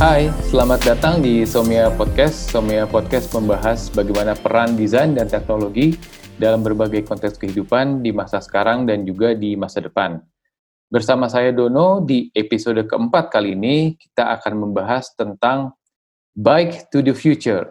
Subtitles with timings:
[0.00, 2.48] Hai, selamat datang di Somia Podcast.
[2.48, 5.92] Somia Podcast membahas bagaimana peran desain dan teknologi
[6.40, 10.16] dalam berbagai konteks kehidupan di masa sekarang dan juga di masa depan.
[10.88, 15.76] Bersama saya Dono, di episode keempat kali ini kita akan membahas tentang
[16.32, 17.68] Bike to the Future.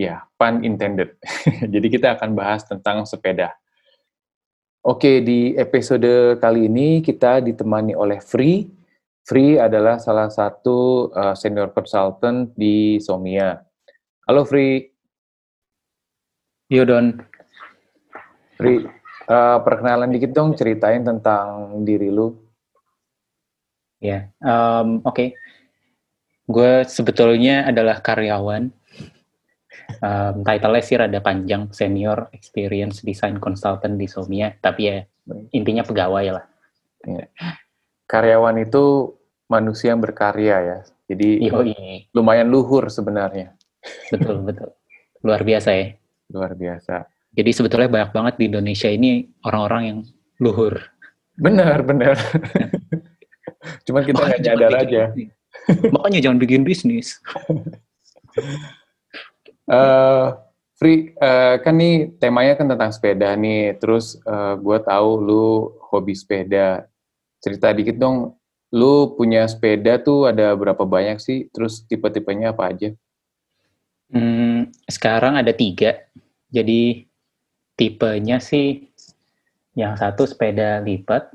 [0.00, 1.20] Ya, pun intended.
[1.76, 3.52] Jadi kita akan bahas tentang sepeda.
[4.80, 8.64] Oke, di episode kali ini kita ditemani oleh Free,
[9.26, 13.58] Free adalah salah satu uh, senior consultant di Somia.
[14.22, 14.86] Halo Free.
[16.70, 17.10] Yo Don.
[18.54, 18.86] Free,
[19.26, 22.38] uh, perkenalan dikit dong, ceritain tentang diri lu.
[23.98, 24.46] Ya, yeah.
[24.46, 25.10] um, oke.
[25.10, 25.28] Okay.
[26.46, 28.70] Gue sebetulnya adalah karyawan.
[30.06, 35.02] Um, title-nya sih rada panjang, Senior Experience Design Consultant di Somia, tapi ya
[35.50, 36.46] intinya pegawai lah.
[37.02, 37.26] Yeah
[38.06, 39.14] karyawan itu
[39.46, 40.78] manusia yang berkarya ya.
[41.06, 42.10] Jadi Yoi.
[42.10, 43.54] lumayan luhur sebenarnya.
[44.10, 44.74] Betul, betul.
[45.22, 45.94] Luar biasa ya.
[46.34, 47.06] Luar biasa.
[47.36, 49.98] Jadi sebetulnya banyak banget di Indonesia ini orang-orang yang
[50.42, 50.82] luhur.
[51.36, 52.16] Benar, benar.
[53.86, 55.02] Cuman kita nggak nyadar aja.
[55.12, 55.92] Bisnis.
[55.92, 57.08] Makanya jangan bikin bisnis.
[59.70, 60.38] uh,
[60.76, 63.80] Free, uh, kan nih temanya kan tentang sepeda nih.
[63.80, 66.84] Terus uh, gue tahu lu hobi sepeda
[67.40, 68.36] cerita dikit dong,
[68.74, 71.46] lu punya sepeda tuh ada berapa banyak sih?
[71.54, 72.90] Terus tipe-tipenya apa aja?
[74.10, 76.06] Hmm, sekarang ada tiga.
[76.50, 77.06] Jadi
[77.74, 78.90] tipenya sih
[79.76, 81.30] yang satu sepeda lipat,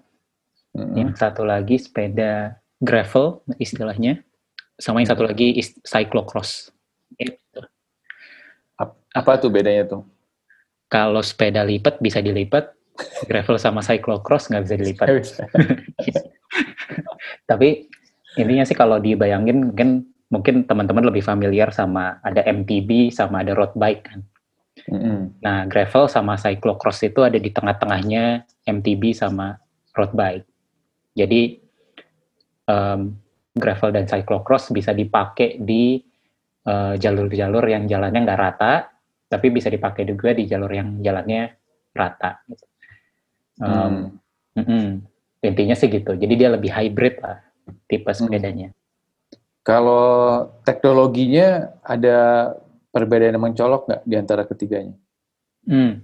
[0.76, 0.96] mm-hmm.
[0.98, 4.24] yang satu lagi sepeda gravel istilahnya,
[4.82, 6.74] sama yang satu lagi cyclocross.
[7.16, 7.62] Gitu.
[9.12, 10.04] Apa tuh bedanya tuh?
[10.88, 12.72] Kalau sepeda lipat bisa dilipat,
[13.30, 15.08] gravel sama cyclocross nggak bisa dilipat.
[17.52, 17.92] Tapi
[18.40, 23.76] intinya sih kalau dibayangin mungkin mungkin teman-teman lebih familiar sama ada MTB sama ada road
[23.76, 24.24] bike kan.
[24.88, 25.44] Mm-hmm.
[25.44, 29.60] Nah gravel sama cyclocross itu ada di tengah-tengahnya MTB sama
[29.92, 30.48] road bike.
[31.20, 31.60] Jadi
[32.72, 33.12] um,
[33.52, 36.00] gravel dan cyclocross bisa dipakai di
[36.72, 38.88] uh, jalur-jalur yang jalannya nggak rata,
[39.28, 41.52] tapi bisa dipakai juga di jalur yang jalannya
[41.92, 42.40] rata.
[42.48, 42.66] Gitu.
[43.60, 44.16] Um,
[44.56, 45.11] mm
[45.42, 46.14] Intinya sih gitu.
[46.14, 47.42] Jadi dia lebih hybrid lah
[47.90, 48.18] tipe hmm.
[48.18, 48.70] sepedanya.
[48.70, 48.80] Hmm.
[49.62, 50.06] Kalau
[50.66, 52.50] teknologinya ada
[52.90, 54.98] perbedaan yang mencolok nggak di antara ketiganya?
[55.66, 56.02] Hmm.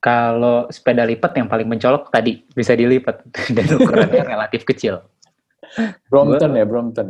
[0.00, 3.24] Kalau sepeda lipat yang paling mencolok tadi bisa dilipat
[3.56, 5.00] dan ukurannya relatif kecil.
[6.12, 7.06] Brompton gua, ya, Brompton.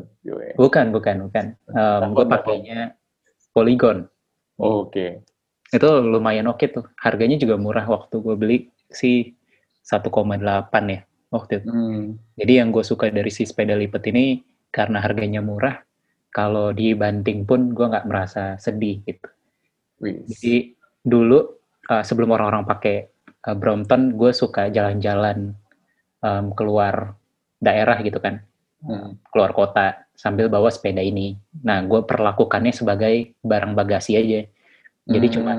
[0.56, 1.44] Bukan, bukan, bukan.
[1.74, 2.94] Um, gue pakainya
[3.50, 4.06] Polygon.
[4.56, 5.20] Oh, Oke.
[5.68, 5.74] Okay.
[5.74, 6.86] Itu lumayan oke okay tuh.
[7.02, 8.58] Harganya juga murah waktu gue beli
[8.94, 9.34] sih
[9.82, 10.06] 1,8
[10.86, 11.02] ya
[11.34, 11.66] waktu itu.
[11.66, 12.04] Hmm.
[12.38, 14.38] Jadi yang gue suka dari si sepeda lipat ini
[14.70, 15.82] karena harganya murah,
[16.30, 19.26] kalau dibanting pun gue nggak merasa sedih gitu.
[19.98, 20.22] Wih.
[20.30, 21.42] Jadi dulu
[21.90, 23.10] uh, sebelum orang-orang pakai
[23.50, 25.52] uh, Brompton, gue suka jalan-jalan
[26.22, 27.18] um, keluar
[27.58, 28.42] daerah gitu kan,
[28.82, 29.30] hmm.
[29.34, 31.34] keluar kota sambil bawa sepeda ini.
[31.62, 34.40] Nah, gue perlakukannya sebagai barang bagasi aja.
[35.04, 35.34] Jadi hmm.
[35.34, 35.52] cuma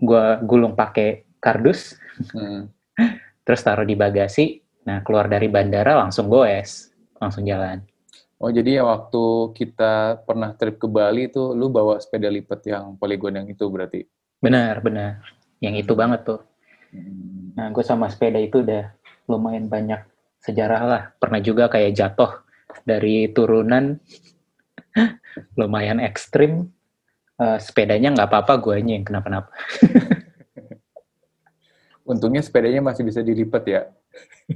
[0.00, 2.00] gue gulung pakai kardus,
[2.34, 2.66] hmm.
[3.44, 7.80] terus taruh di bagasi, nah keluar dari bandara langsung goes, langsung jalan.
[8.44, 12.92] Oh jadi ya waktu kita pernah trip ke Bali itu lu bawa sepeda lipat yang
[13.00, 14.04] poligon yang itu berarti?
[14.42, 15.24] Benar, benar.
[15.64, 16.40] Yang itu banget tuh.
[16.92, 17.56] Hmm.
[17.56, 18.92] Nah gue sama sepeda itu udah
[19.30, 20.04] lumayan banyak
[20.44, 21.02] sejarah lah.
[21.16, 22.44] Pernah juga kayak jatuh
[22.84, 23.96] dari turunan
[25.60, 26.68] lumayan ekstrim.
[27.34, 29.50] Uh, sepedanya nggak apa-apa, gue yang kenapa-napa.
[32.10, 33.82] Untungnya sepedanya masih bisa dilipat ya.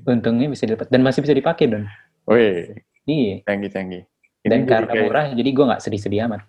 [0.05, 1.85] Untungnya bisa dilipat dan masih bisa dipakai don.
[2.29, 2.85] Wih.
[3.09, 3.35] Iya.
[3.49, 4.03] Canggih canggih.
[4.45, 5.05] Dan karena kayak...
[5.05, 6.43] murah, jadi gue nggak sedih-sedih amat.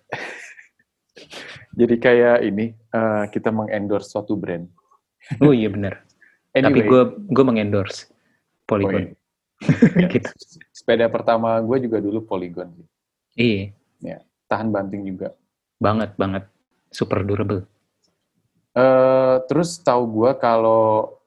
[1.80, 4.68] jadi kayak ini uh, kita mengendorse suatu brand.
[5.42, 6.00] oh iya benar.
[6.50, 6.82] Anyway.
[6.82, 8.10] Tapi gue gue mengendorse
[8.66, 9.06] Polygon.
[9.06, 10.10] Oh, iya.
[10.10, 10.30] gitu.
[10.76, 12.74] Sepeda pertama gue juga dulu Polygon.
[13.38, 13.70] Iya.
[14.02, 14.18] Ya,
[14.50, 15.38] tahan banting juga.
[15.78, 16.50] Banget banget.
[16.90, 17.70] Super durable.
[18.74, 21.19] Uh, terus tahu gue kalau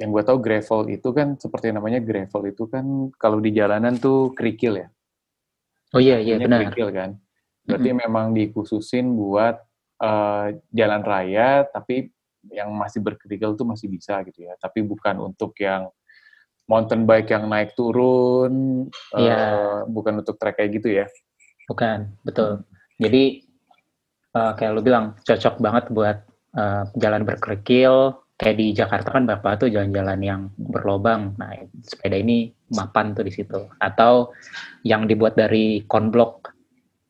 [0.00, 4.32] yang gue tahu gravel itu kan seperti namanya gravel itu kan kalau di jalanan tuh
[4.32, 4.88] kerikil ya.
[5.92, 6.72] Oh iya iya benar.
[6.72, 7.20] Kerikil kan.
[7.68, 8.04] Berarti mm-hmm.
[8.08, 9.60] memang dikhususin buat
[10.00, 12.08] uh, jalan raya tapi
[12.48, 14.56] yang masih berkerikil tuh masih bisa gitu ya.
[14.56, 15.92] Tapi bukan untuk yang
[16.64, 19.36] mountain bike yang naik turun, yeah.
[19.52, 21.06] uh, bukan untuk trek kayak gitu ya.
[21.68, 22.64] Bukan, betul.
[22.96, 23.44] Jadi
[24.32, 26.16] uh, kayak lu bilang cocok banget buat
[26.56, 31.52] uh, jalan berkerikil kayak di Jakarta kan bapak tuh jalan-jalan yang berlobang nah
[31.84, 34.32] sepeda ini mapan tuh di situ atau
[34.80, 36.50] yang dibuat dari konblok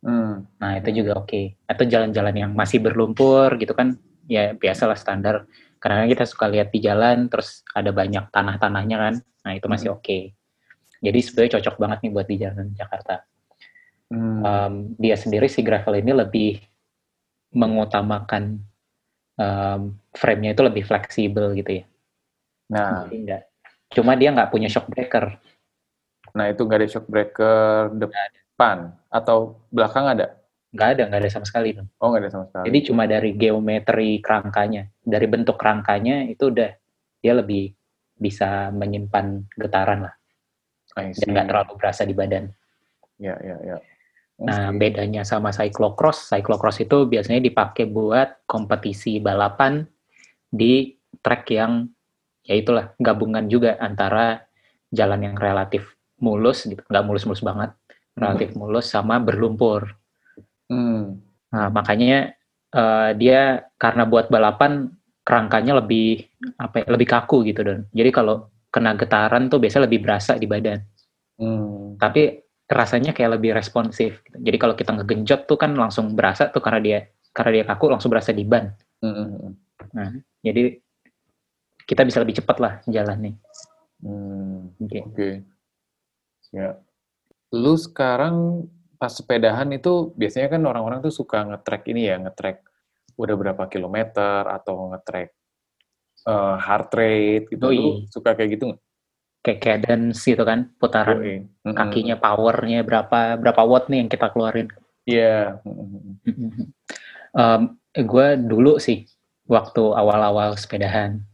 [0.00, 0.48] Hmm.
[0.56, 1.28] Nah itu juga oke.
[1.28, 1.44] Okay.
[1.68, 5.44] Atau jalan-jalan yang masih berlumpur gitu kan, ya biasalah standar.
[5.80, 9.96] Karena kita suka lihat di jalan, terus ada banyak tanah-tanahnya kan, nah itu masih hmm.
[9.96, 10.04] oke.
[10.04, 10.22] Okay.
[11.00, 13.14] Jadi sebenarnya cocok banget nih buat di jalan Jakarta.
[14.10, 14.40] Hmm.
[14.44, 16.60] Um, dia sendiri si gravel ini lebih
[17.56, 18.60] mengutamakan
[19.40, 21.84] um, frame-nya itu lebih fleksibel gitu ya.
[22.70, 23.42] Nah, Jadi enggak.
[23.90, 25.40] Cuma dia nggak punya shock breaker.
[26.36, 30.38] Nah, itu nggak ada shock breaker depan atau belakang ada?
[30.70, 31.74] Nggak ada, nggak ada sama sekali.
[31.98, 32.64] Oh, nggak ada sama sekali.
[32.70, 36.70] Jadi cuma dari geometri kerangkanya, dari bentuk kerangkanya itu udah
[37.18, 37.74] dia lebih
[38.14, 40.14] bisa menyimpan getaran lah.
[40.94, 42.46] Dan nggak terlalu berasa di badan.
[43.18, 43.76] Ya, ya, ya.
[44.40, 49.84] Nah, bedanya sama cyclocross, cyclocross itu biasanya dipakai buat kompetisi balapan
[50.48, 51.84] di track yang
[52.40, 54.40] ya itulah gabungan juga antara
[54.88, 55.92] jalan yang relatif
[56.24, 57.70] mulus gitu, nggak mulus-mulus banget,
[58.16, 58.58] relatif hmm.
[58.58, 59.92] mulus sama berlumpur.
[60.72, 61.20] Hmm.
[61.52, 62.32] Nah, makanya
[62.72, 64.88] uh, dia karena buat balapan
[65.20, 66.24] kerangkanya lebih
[66.56, 67.84] apa ya, lebih kaku gitu don.
[67.92, 70.80] Jadi kalau kena getaran tuh biasanya lebih berasa di badan.
[71.36, 72.00] Hmm.
[72.00, 74.22] Tapi rasanya kayak lebih responsif.
[74.22, 74.38] Gitu.
[74.38, 76.98] Jadi kalau kita ngegenjot tuh kan langsung berasa tuh karena dia
[77.34, 78.70] karena dia kaku langsung berasa di ban.
[79.02, 79.50] Mm-hmm.
[79.90, 80.10] Nah,
[80.46, 80.78] jadi
[81.82, 83.34] kita bisa lebih cepat lah jalan nih.
[84.00, 85.00] Hmm, Oke.
[85.10, 85.34] Okay.
[86.54, 86.78] Ya.
[87.50, 88.66] Lu sekarang
[89.00, 92.62] pas sepedahan itu biasanya kan orang-orang tuh suka ngetrek ini ya, ngetrek
[93.18, 95.34] udah berapa kilometer atau ngetrek
[96.30, 97.64] uh, heart rate gitu.
[97.66, 97.82] Oh, iya.
[97.82, 98.80] Lu suka kayak gitu nggak?
[99.40, 101.40] Kayak cadence gitu kan putaran oh, iya.
[101.40, 101.74] mm-hmm.
[101.76, 104.68] kakinya powernya berapa berapa watt nih yang kita keluarin
[105.08, 106.26] iya yeah.
[106.28, 106.66] mm-hmm.
[107.32, 107.62] um,
[107.96, 109.08] gue dulu sih
[109.48, 111.24] waktu awal-awal sepedahan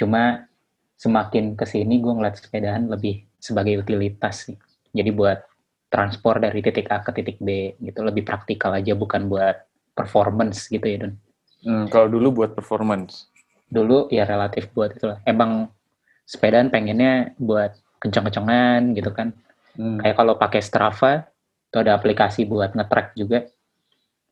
[0.00, 0.48] cuma
[0.96, 4.56] semakin ke sini gue ngeliat sepedahan lebih sebagai utilitas sih
[4.96, 5.44] jadi buat
[5.92, 9.60] transport dari titik A ke titik B gitu lebih praktikal aja bukan buat
[9.92, 11.14] performance gitu ya Don.
[11.62, 13.28] Hmm, kalau dulu buat performance.
[13.68, 15.20] Dulu ya relatif buat itulah.
[15.28, 15.68] Emang
[16.32, 19.36] sepedaan pengennya buat kencang-kencangan gitu kan.
[19.76, 20.00] Hmm.
[20.00, 21.28] Kayak kalau pakai Strava
[21.68, 23.44] itu ada aplikasi buat nge-track juga.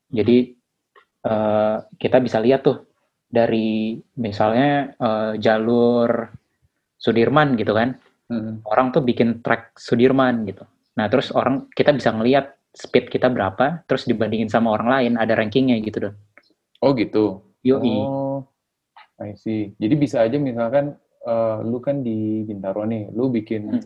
[0.08, 0.56] Jadi
[1.28, 2.88] uh, kita bisa lihat tuh
[3.28, 6.32] dari misalnya uh, jalur
[6.96, 8.00] Sudirman gitu kan.
[8.32, 8.64] Hmm.
[8.64, 10.64] Orang tuh bikin track Sudirman gitu.
[10.96, 15.36] Nah, terus orang kita bisa ngelihat speed kita berapa, terus dibandingin sama orang lain ada
[15.36, 16.16] rankingnya gitu dong.
[16.80, 17.44] Oh gitu.
[17.60, 17.92] Yoi.
[17.92, 18.44] Oh,
[19.20, 19.76] I see.
[19.76, 20.96] Jadi bisa aja misalkan
[21.26, 23.82] uh, lu kan di Bintaro nih, lu bikin hmm.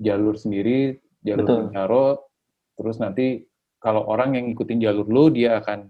[0.00, 1.58] jalur sendiri, jalur Betul.
[1.68, 2.06] Bintaro,
[2.76, 3.44] terus nanti
[3.80, 5.88] kalau orang yang ngikutin jalur lu, dia akan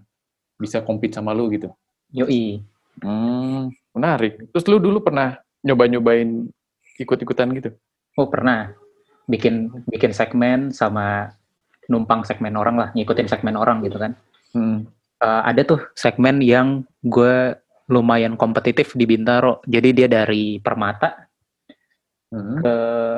[0.59, 1.71] bisa compete sama lu gitu.
[2.15, 2.63] Yoi.
[3.01, 4.51] Hmm, menarik.
[4.51, 6.47] Terus lu dulu pernah nyoba-nyobain
[6.99, 7.69] ikut-ikutan gitu?
[8.19, 8.75] Oh pernah.
[9.27, 11.31] Bikin bikin segmen sama
[11.87, 14.15] numpang segmen orang lah, ngikutin segmen orang gitu kan.
[14.55, 14.87] Hmm.
[15.21, 17.55] Uh, ada tuh segmen yang gue
[17.91, 19.59] lumayan kompetitif di Bintaro.
[19.67, 21.27] Jadi dia dari Permata
[22.31, 22.57] hmm.
[22.63, 22.75] ke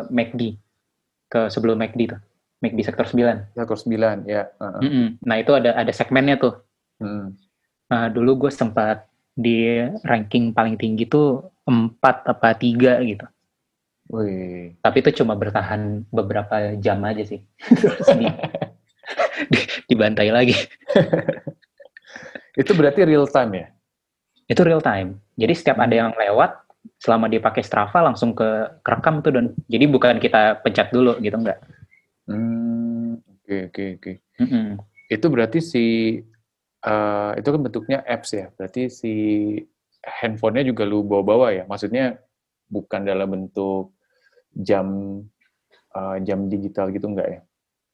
[0.09, 0.41] McD,
[1.29, 2.21] ke sebelum McD tuh,
[2.65, 3.53] McD sektor 9.
[3.53, 4.49] Sektor 9, ya.
[4.57, 5.07] Uh -uh.
[5.21, 6.57] Nah itu ada ada segmennya tuh.
[6.97, 7.37] Hmm.
[7.93, 13.29] Nah dulu gue sempat di ranking paling tinggi tuh empat apa tiga gitu.
[14.11, 14.75] Wih.
[14.83, 17.39] Tapi itu cuma bertahan beberapa jam aja sih.
[17.61, 18.27] Terus di,
[19.47, 20.57] di, dibantai lagi.
[22.61, 23.67] itu berarti real time ya?
[24.47, 25.19] Itu real time.
[25.39, 26.63] Jadi setiap ada yang lewat,
[26.99, 31.35] selama dia pakai Strava langsung ke kerekam tuh dan jadi bukan kita pencet dulu gitu
[31.39, 31.59] enggak.
[32.27, 34.11] Hmm, oke oke oke.
[35.07, 35.85] Itu berarti si
[36.83, 38.51] uh, itu kan bentuknya apps ya.
[38.55, 39.13] Berarti si
[40.03, 41.63] handphonenya juga lu bawa-bawa ya.
[41.67, 42.19] Maksudnya
[42.67, 43.95] bukan dalam bentuk
[44.51, 45.19] jam
[45.95, 47.41] uh, jam digital gitu enggak ya?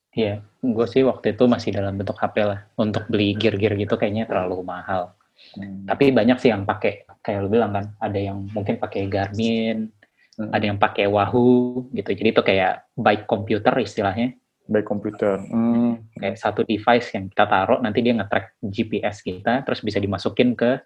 [0.10, 2.66] Iya, gue sih waktu itu masih dalam bentuk HP lah.
[2.82, 5.14] Untuk beli gear-gear gitu kayaknya terlalu mahal.
[5.56, 5.88] Hmm.
[5.90, 9.90] Tapi banyak sih yang pakai kayak lu bilang kan, ada yang mungkin pakai Garmin,
[10.38, 10.52] hmm.
[10.54, 12.10] ada yang pakai Wahoo gitu.
[12.14, 14.36] Jadi itu kayak bike komputer istilahnya.
[14.70, 15.42] Bike komputer.
[15.50, 16.06] Hmm.
[16.14, 20.78] Kayak satu device yang kita taruh nanti dia nge-track GPS kita terus bisa dimasukin ke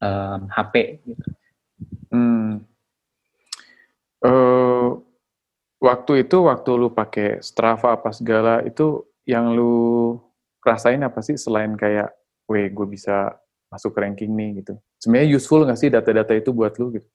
[0.00, 1.28] um, HP gitu.
[2.10, 2.64] Hmm.
[4.20, 5.00] Uh,
[5.80, 10.16] waktu itu waktu lu pakai Strava apa segala itu yang lu
[10.60, 12.12] rasain apa sih selain kayak,
[12.50, 14.74] weh gue bisa masuk ranking nih gitu.
[14.98, 17.06] Sebenarnya useful nggak sih data-data itu buat lu gitu?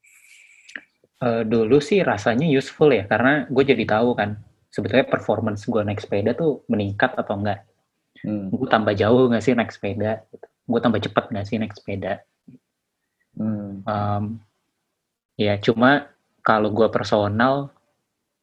[1.20, 4.40] Uh, dulu sih rasanya useful ya, karena gue jadi tahu kan
[4.72, 7.64] sebetulnya performance gue naik sepeda tuh meningkat atau enggak.
[8.24, 8.52] Hmm.
[8.52, 10.24] Gue tambah jauh nggak sih naik sepeda?
[10.32, 10.48] Gitu.
[10.68, 12.20] Gue tambah cepat nggak sih naik sepeda?
[13.36, 13.84] Hmm.
[13.88, 14.24] Um,
[15.40, 16.12] ya cuma
[16.44, 17.72] kalau gue personal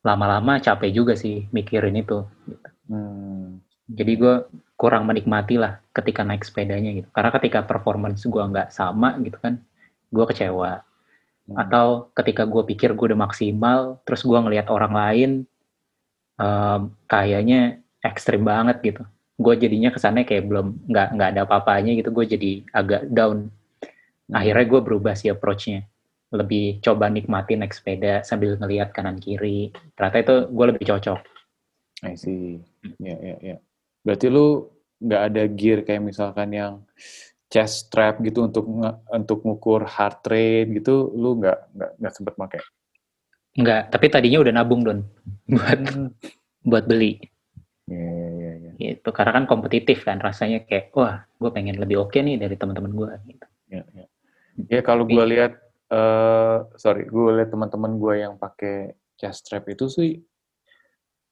[0.01, 2.25] lama-lama capek juga sih mikirin itu.
[2.49, 2.69] Gitu.
[2.89, 3.61] Hmm.
[3.93, 4.35] Jadi gue
[4.83, 7.07] kurang menikmati lah ketika naik sepedanya gitu.
[7.15, 9.63] Karena ketika performance gue nggak sama gitu kan,
[10.11, 10.83] gue kecewa.
[10.83, 11.55] Hmm.
[11.55, 15.31] Atau ketika gue pikir gue udah maksimal, terus gue ngelihat orang lain
[16.35, 19.07] um, kayaknya ekstrim banget gitu.
[19.39, 22.11] Gue jadinya kesannya kayak belum nggak nggak ada apa-apanya gitu.
[22.11, 23.55] Gue jadi agak down.
[24.27, 24.35] Hmm.
[24.35, 25.87] Akhirnya gue berubah sih approach-nya.
[26.35, 29.71] Lebih coba nikmatin naik sepeda sambil ngelihat kanan kiri.
[29.95, 31.23] Ternyata itu gue lebih cocok.
[32.03, 32.59] I see.
[32.99, 33.57] Ya, ya, ya.
[34.03, 34.67] Berarti lu
[35.03, 36.75] nggak ada gear kayak misalkan yang
[37.51, 38.65] chest strap gitu untuk
[39.11, 42.61] untuk ngukur heart rate gitu, lu nggak nggak nggak sempet pakai?
[43.53, 45.01] Nggak, tapi tadinya udah nabung don
[45.53, 46.09] buat hmm.
[46.65, 47.21] buat beli.
[47.91, 48.71] Iya, iya, iya.
[48.79, 48.89] Ya.
[48.97, 52.57] Itu karena kan kompetitif kan rasanya kayak wah gue pengen lebih oke okay nih dari
[52.57, 53.47] teman-teman gue gitu.
[53.69, 54.07] Ya, ya.
[54.69, 55.59] ya kalau gue lihat
[55.93, 60.19] uh, sorry, gue lihat teman-teman gue yang pakai chest strap itu sih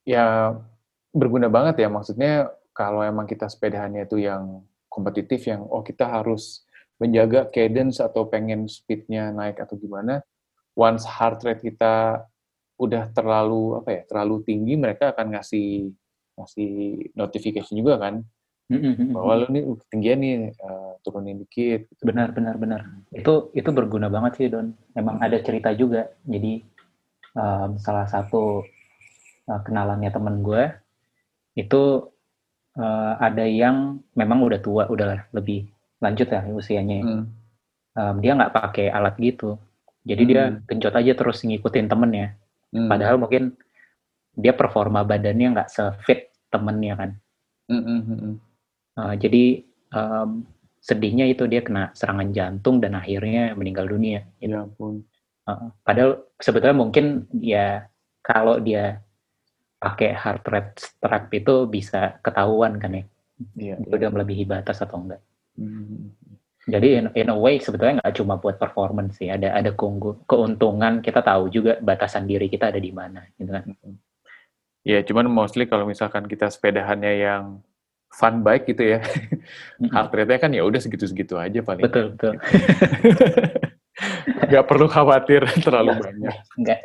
[0.06, 0.54] ya
[1.10, 2.50] berguna banget ya maksudnya
[2.80, 6.64] kalau emang kita sepedahannya itu yang kompetitif yang oh kita harus
[6.96, 10.24] menjaga cadence atau pengen speednya naik atau gimana
[10.72, 12.24] once heart rate kita
[12.80, 15.92] udah terlalu apa ya terlalu tinggi mereka akan ngasih
[16.40, 16.72] ngasih
[17.12, 18.24] notification juga kan
[18.72, 19.12] mm-hmm.
[19.12, 22.02] bahwa lu nih ketinggian nih uh, turunin dikit gitu.
[22.08, 22.80] benar benar benar
[23.12, 26.64] itu itu berguna banget sih don memang ada cerita juga jadi
[27.36, 28.64] um, salah satu
[29.52, 30.64] uh, kenalannya temen gue
[31.60, 32.08] itu
[32.76, 35.66] uh, ada yang memang udah tua, udah lebih
[35.98, 36.98] lanjut ya usianya.
[37.02, 37.24] Hmm.
[37.90, 39.58] Um, dia nggak pakai alat gitu,
[40.06, 40.30] jadi hmm.
[40.30, 42.38] dia genjot aja terus ngikutin temennya.
[42.70, 42.86] Hmm.
[42.86, 43.58] Padahal mungkin
[44.38, 47.10] dia performa badannya nggak sefit temennya kan.
[47.66, 48.38] Hmm.
[48.94, 49.62] Uh, jadi
[49.94, 50.46] um,
[50.80, 54.24] sedihnya itu dia kena serangan jantung dan akhirnya meninggal dunia.
[54.40, 54.54] Gitu.
[54.54, 55.04] Ya ampun.
[55.44, 57.90] Uh, padahal sebetulnya mungkin ya
[58.24, 59.02] kalau dia
[59.80, 63.04] pakai heart rate strap itu bisa ketahuan kan ya?
[63.56, 63.80] Yeah.
[63.80, 65.24] dia udah melebihi batas atau enggak?
[65.56, 66.12] Hmm.
[66.68, 69.32] jadi in, in a way sebetulnya nggak cuma buat performance sih.
[69.32, 69.72] Ada ada
[70.28, 71.00] keuntungan.
[71.00, 73.64] Kita tahu juga batasan diri kita ada di mana gitu kan?
[74.84, 77.44] Ya cuman mostly kalau misalkan kita sepedahannya yang
[78.10, 79.90] fun bike gitu ya mm-hmm.
[79.94, 81.82] heart rate-nya kan ya udah segitu-segitu aja paling.
[81.88, 82.36] Betul betul.
[84.50, 86.36] Nggak perlu khawatir terlalu banyak.
[86.60, 86.80] Enggak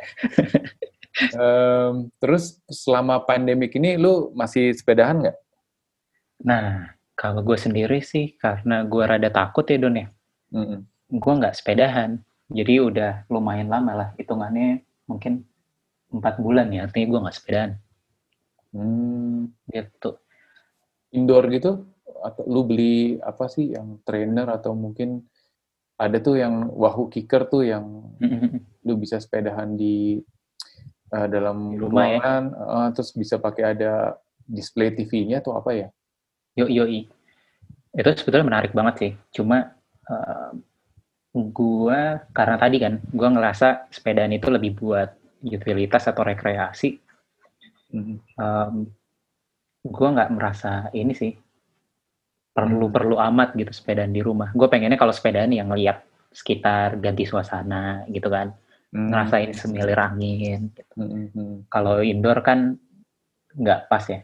[1.36, 5.38] um, terus selama pandemik ini lu masih sepedahan nggak?
[6.44, 10.08] Nah, kalau gue sendiri sih karena gue rada takut ya Don ya.
[10.52, 10.80] Mm -hmm.
[11.16, 12.20] Gue nggak sepedahan.
[12.52, 14.08] Jadi udah lumayan lama lah.
[14.20, 15.42] Hitungannya mungkin
[16.12, 16.84] empat bulan ya.
[16.84, 17.72] Artinya gue nggak sepedahan.
[18.76, 19.48] Hmm.
[19.72, 20.10] Gitu.
[21.16, 21.88] Indoor gitu?
[22.20, 25.24] Atau lu beli apa sih yang trainer atau mungkin
[25.96, 28.60] ada tuh yang wahoo kicker tuh yang mm -hmm.
[28.84, 30.20] lu bisa sepedahan di
[31.12, 32.18] uh, dalam di rumah ya.
[32.18, 32.64] ruangan, ya?
[32.64, 35.88] uh, terus bisa pakai ada display TV-nya atau apa ya?
[36.56, 36.84] Yo yo
[37.96, 39.12] itu sebetulnya menarik banget sih.
[39.34, 39.76] Cuma
[40.08, 40.50] uh,
[41.34, 46.98] gua karena tadi kan gua ngerasa sepedaan itu lebih buat utilitas atau rekreasi.
[47.92, 48.18] Hmm.
[48.36, 48.74] Um,
[49.86, 51.32] gua nggak merasa ini sih
[52.56, 54.48] perlu perlu amat gitu sepedaan di rumah.
[54.56, 56.00] Gue pengennya kalau sepedaan yang ngeliat
[56.32, 58.56] sekitar ganti suasana gitu kan.
[58.96, 60.72] Ngerasain semilir angin.
[60.72, 60.92] Gitu.
[60.96, 61.56] Hmm, hmm.
[61.68, 62.80] Kalau indoor kan
[63.52, 64.20] nggak pas ya.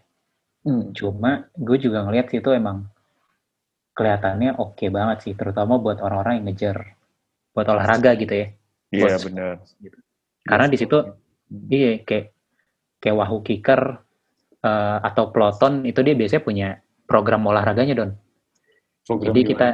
[0.64, 0.96] Hmm.
[0.96, 2.88] Cuma gue juga ngeliat sih itu emang
[3.92, 6.96] kelihatannya oke okay banget sih, terutama buat orang-orang yang ngejar
[7.52, 8.46] buat olahraga gitu ya.
[8.92, 9.52] Iya yeah, benar.
[9.76, 9.98] Gitu.
[10.42, 11.66] Karena di situ hmm.
[11.68, 12.26] iya kayak
[13.02, 14.00] kayak wahoo kicker
[14.64, 16.68] uh, atau peloton itu dia biasanya punya
[17.04, 18.12] program olahraganya don.
[19.04, 19.50] Program Jadi gimana?
[19.52, 19.68] kita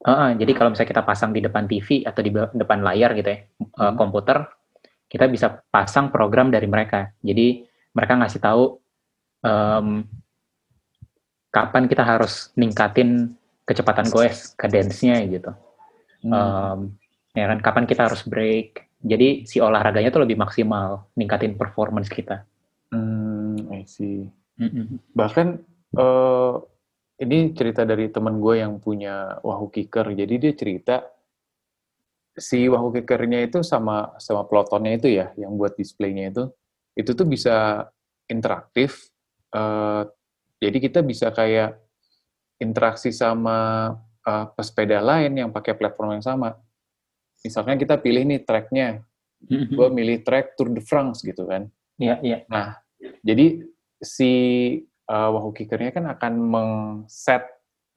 [0.00, 3.38] Uh, jadi kalau misalnya kita pasang di depan TV atau di depan layar gitu ya,
[3.76, 4.48] uh, komputer,
[5.10, 7.12] kita bisa pasang program dari mereka.
[7.20, 8.80] Jadi mereka ngasih tahu
[9.44, 10.06] um,
[11.52, 13.36] kapan kita harus ningkatin
[13.68, 15.52] kecepatan goes, cadence-nya gitu.
[16.24, 16.32] Hmm.
[16.32, 16.78] Um,
[17.36, 18.88] ya kan, kapan kita harus break.
[19.04, 22.48] Jadi si olahraganya tuh lebih maksimal, ningkatin performance kita.
[22.88, 24.28] Hmm, I see.
[24.60, 24.86] Mm -hmm.
[25.16, 25.46] Bahkan
[25.96, 26.60] uh,
[27.20, 30.08] ini cerita dari teman gue yang punya wahoo kicker.
[30.16, 30.96] Jadi dia cerita
[32.32, 36.44] si wahoo kickernya itu sama sama pelotonnya itu ya, yang buat displaynya itu,
[36.96, 37.86] itu tuh bisa
[38.32, 39.12] interaktif.
[39.52, 40.08] Uh,
[40.62, 41.76] jadi kita bisa kayak
[42.56, 43.90] interaksi sama
[44.24, 46.56] uh, pesepeda lain yang pakai platform yang sama.
[47.44, 49.04] Misalkan kita pilih nih tracknya,
[49.44, 49.76] mm-hmm.
[49.76, 51.68] gue milih track Tour de France gitu kan.
[52.00, 52.32] Iya, yeah, iya.
[52.32, 52.40] Yeah.
[52.48, 52.68] Nah,
[53.24, 53.46] jadi
[54.00, 54.32] si
[55.10, 57.42] uh, wahoo kickernya kan akan mengset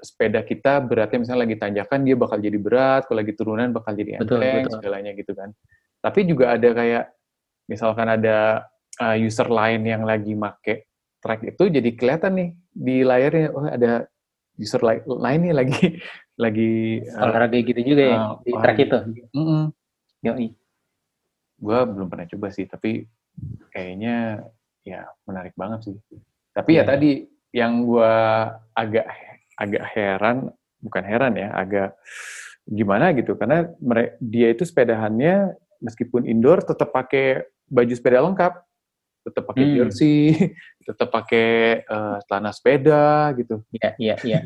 [0.04, 4.20] sepeda kita beratnya misalnya lagi tanjakan dia bakal jadi berat, kalau lagi turunan bakal jadi
[4.20, 5.56] enteng segalanya gitu kan.
[6.04, 7.06] Tapi juga ada kayak
[7.72, 8.68] misalkan ada
[9.00, 10.92] uh, user lain yang lagi make
[11.24, 14.04] track itu jadi kelihatan nih di layarnya oh ada
[14.60, 15.80] user lain nih lagi
[16.44, 18.98] lagi eh, olahraga gitu juga ya uh, di track itu.
[19.32, 19.64] Mm -mm.
[20.28, 20.48] Yoi.
[21.64, 23.08] Gue belum pernah coba sih, tapi
[23.72, 24.44] kayaknya
[24.84, 25.96] ya menarik banget sih.
[26.54, 26.82] Tapi yeah.
[26.82, 26.92] ya iya.
[26.94, 27.12] tadi
[27.54, 28.14] yang gue
[28.74, 29.06] agak
[29.58, 30.38] agak heran,
[30.82, 31.90] bukan heran ya, agak
[32.64, 33.68] gimana gitu karena
[34.24, 35.52] dia itu sepedahannya
[35.84, 38.54] meskipun indoor tetap pakai baju sepeda lengkap,
[39.28, 39.76] tetap pakai hmm.
[39.76, 40.34] jersey,
[40.88, 43.62] tetap pakai uh, celana sepeda gitu.
[43.76, 44.40] Iya, iya, iya.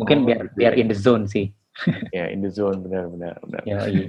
[0.00, 0.56] Mungkin biar gitu.
[0.56, 1.52] biar in the zone sih.
[2.14, 3.62] ya, in the zone benar benar benar.
[3.66, 4.08] Ya, iya.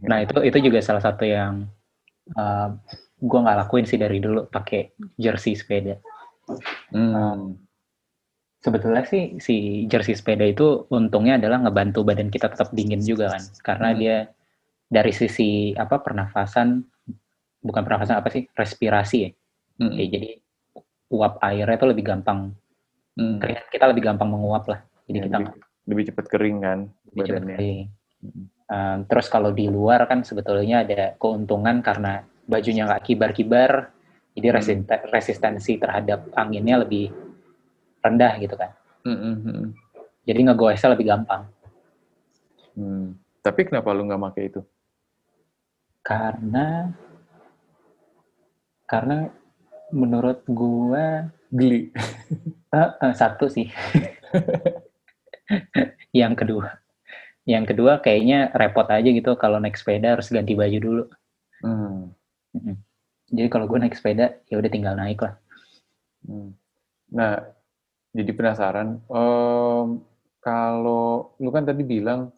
[0.00, 1.68] Nah, itu itu juga salah satu yang
[2.36, 2.72] uh,
[3.20, 6.00] gue nggak lakuin sih dari dulu pakai jersey sepeda.
[6.90, 7.12] Hmm.
[7.14, 7.40] Um,
[8.60, 13.44] sebetulnya sih si jersey sepeda itu untungnya adalah ngebantu badan kita tetap dingin juga kan,
[13.60, 13.98] karena hmm.
[14.00, 14.16] dia
[14.90, 16.82] dari sisi apa pernafasan
[17.60, 19.30] bukan pernafasan apa sih respirasi ya.
[19.80, 19.94] Hmm.
[19.94, 20.30] Oke, jadi
[21.12, 22.56] uap airnya itu lebih gampang,
[23.20, 23.38] hmm.
[23.70, 24.80] kita lebih gampang menguap lah.
[25.06, 26.78] Jadi ya, kita lebih, lebih cepat kering kan
[27.12, 27.78] lebih cepat kering.
[28.20, 28.44] Hmm.
[28.70, 33.94] Um, terus kalau di luar kan sebetulnya ada keuntungan karena bajunya nggak kibar-kibar,
[34.34, 35.10] jadi hmm.
[35.10, 37.14] resistensi terhadap anginnya lebih
[38.02, 38.74] rendah gitu kan.
[39.06, 39.18] Hmm.
[39.18, 39.66] hmm, hmm.
[40.26, 41.42] Jadi ngegoesnya lebih gampang.
[42.76, 43.16] Hmm.
[43.40, 44.60] Tapi kenapa lu nggak pakai itu?
[46.04, 46.92] Karena
[48.84, 49.30] karena
[49.94, 51.90] menurut gua geli.
[52.74, 53.66] uh, uh, satu sih.
[56.20, 56.78] yang kedua,
[57.46, 61.04] yang kedua kayaknya repot aja gitu kalau naik sepeda harus ganti baju dulu.
[61.60, 62.14] Hmm.
[63.30, 65.38] Jadi kalau gue naik sepeda, ya udah tinggal naik lah.
[66.26, 66.50] Hmm.
[67.14, 67.38] Nah,
[68.10, 68.98] jadi penasaran.
[69.06, 70.02] Um,
[70.42, 72.34] kalau lu kan tadi bilang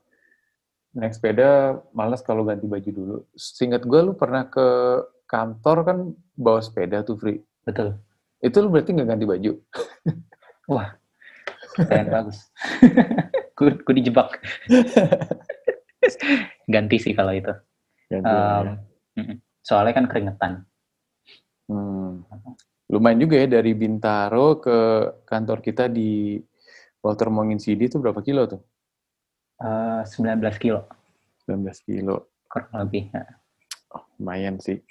[0.92, 3.16] naik sepeda malas kalau ganti baju dulu.
[3.33, 5.99] Singkat gue lu pernah ke kantor kan
[6.37, 7.40] bawa sepeda tuh free.
[7.65, 7.97] Betul.
[8.45, 9.52] Itu lu berarti nggak ganti baju?
[10.76, 10.93] Wah,
[11.89, 12.52] keren bagus.
[13.56, 14.36] gue dijebak.
[16.75, 17.54] ganti sih kalau itu.
[18.13, 18.76] Ganti, um,
[19.17, 20.52] ya soalnya kan keringetan.
[21.70, 22.26] Hmm.
[22.92, 24.78] Lumayan juga ya dari Bintaro ke
[25.25, 26.36] kantor kita di
[27.00, 28.60] Walter Mongin City itu berapa kilo tuh?
[29.62, 30.84] Uh, 19 kilo.
[31.48, 32.28] 19 kilo.
[32.50, 33.08] Kurang lebih.
[33.10, 33.25] Ya.
[33.94, 34.82] Oh, lumayan sih.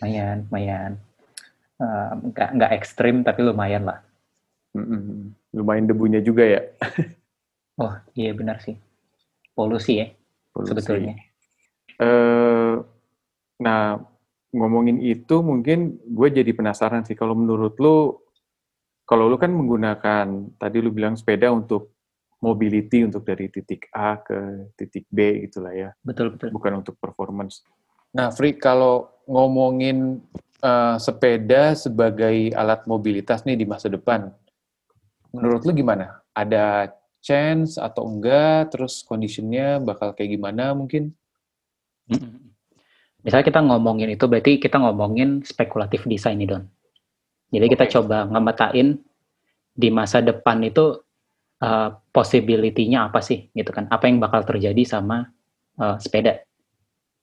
[0.00, 0.92] Lumayan, lumayan.
[1.78, 4.02] Uh, nggak, nggak ekstrim tapi lumayan lah.
[4.74, 5.30] Mm-mm.
[5.54, 6.60] Lumayan debunya juga ya.
[7.82, 8.74] oh iya benar sih.
[9.54, 10.10] Polusi ya
[10.50, 10.74] Polusi.
[10.74, 11.14] sebetulnya.
[12.02, 12.82] Uh,
[13.62, 14.02] nah
[14.54, 18.22] ngomongin itu mungkin gue jadi penasaran sih kalau menurut lu
[19.04, 21.92] kalau lu kan menggunakan tadi lu bilang sepeda untuk
[22.44, 25.90] mobility untuk dari titik A ke titik B gitulah ya.
[26.04, 26.52] Betul betul.
[26.52, 27.64] Bukan untuk performance.
[28.12, 30.20] Nah, Free kalau ngomongin
[30.60, 34.28] uh, sepeda sebagai alat mobilitas nih di masa depan,
[35.32, 36.20] menurut lu gimana?
[36.36, 36.92] Ada
[37.24, 38.70] chance atau enggak?
[38.76, 41.16] Terus conditionnya bakal kayak gimana mungkin?
[43.24, 46.64] Misalnya kita ngomongin itu berarti kita ngomongin spekulatif desain nih Don.
[47.48, 49.00] Jadi kita coba ngemetain
[49.72, 51.00] di masa depan itu
[51.64, 53.88] uh, possibility-nya apa sih gitu kan?
[53.88, 55.32] Apa yang bakal terjadi sama
[55.80, 56.44] uh, sepeda?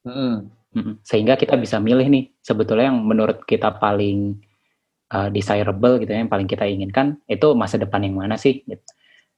[0.01, 0.49] Mm.
[1.05, 4.41] Sehingga kita bisa milih nih sebetulnya yang menurut kita paling
[5.13, 8.65] uh, desirable gitu ya, yang paling kita inginkan itu masa depan yang mana sih?
[8.65, 8.81] Gitu.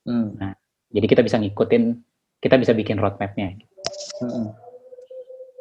[0.07, 0.39] Mm.
[0.39, 0.55] Nah,
[0.95, 1.83] jadi kita bisa ngikutin,
[2.39, 3.59] kita bisa bikin roadmap-nya.
[4.23, 4.63] Mm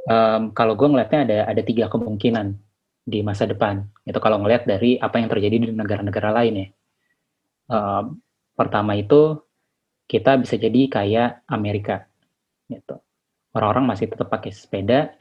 [0.08, 2.56] um, kalau gue ngelihatnya ada ada tiga kemungkinan
[3.02, 3.82] di masa depan.
[4.06, 6.68] Itu kalau ngelihat dari apa yang terjadi di negara-negara lain ya.
[7.72, 8.22] Um,
[8.54, 9.42] pertama itu
[10.06, 12.04] kita bisa jadi kayak Amerika,
[12.68, 13.00] gitu.
[13.52, 15.16] Orang-orang masih tetap pakai sepeda,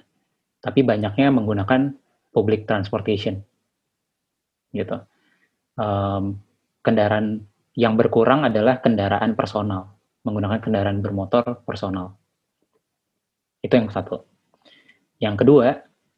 [0.59, 1.95] tapi banyaknya menggunakan
[2.35, 3.39] public transportation,
[4.75, 4.99] gitu.
[5.79, 6.43] Um,
[6.83, 9.95] kendaraan yang berkurang adalah kendaraan personal,
[10.27, 12.19] menggunakan kendaraan bermotor personal.
[13.63, 14.30] Itu yang satu.
[15.21, 15.67] Yang kedua,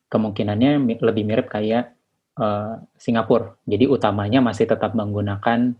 [0.08, 1.92] kemungkinannya lebih mirip kayak
[2.40, 3.60] uh, Singapura.
[3.68, 5.76] Jadi utamanya masih tetap menggunakan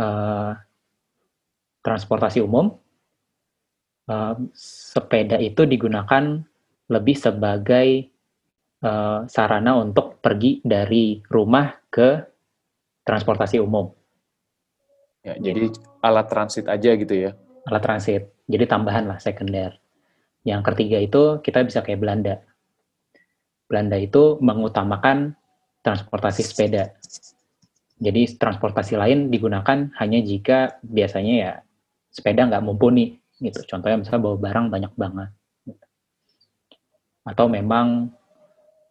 [0.00, 0.56] uh,
[1.84, 2.72] transportasi umum.
[4.10, 6.42] Uh, sepeda itu digunakan
[6.90, 8.10] lebih sebagai
[8.82, 12.18] uh, sarana untuk pergi dari rumah ke
[13.06, 13.86] transportasi umum.
[15.20, 15.68] Ya, jadi
[16.00, 17.36] alat transit aja gitu ya?
[17.68, 18.32] Alat transit.
[18.48, 19.76] Jadi tambahan lah sekunder.
[20.46, 22.34] Yang ketiga itu kita bisa kayak Belanda.
[23.68, 25.36] Belanda itu mengutamakan
[25.84, 26.96] transportasi sepeda.
[28.00, 31.52] Jadi transportasi lain digunakan hanya jika biasanya ya
[32.08, 33.60] sepeda nggak mumpuni gitu.
[33.68, 35.30] Contohnya misalnya bawa barang banyak banget.
[37.28, 38.08] Atau memang